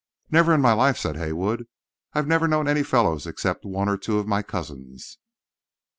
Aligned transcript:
"Never 0.31 0.51
in 0.55 0.61
my 0.61 0.73
life," 0.73 0.97
said 0.97 1.15
Haywood. 1.17 1.67
"I've 2.13 2.25
never 2.25 2.47
known 2.47 2.67
any 2.67 2.81
fellows 2.81 3.27
except 3.27 3.65
one 3.65 3.87
or 3.87 3.97
two 3.99 4.17
of 4.17 4.27
my 4.27 4.41
cousins." 4.41 5.19